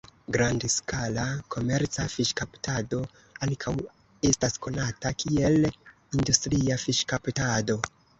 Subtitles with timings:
[0.35, 1.23] Grandskala
[1.55, 3.01] komerca fiŝkaptado
[3.47, 3.73] ankaŭ
[4.29, 7.77] estas konata kiel industria fiŝkaptado.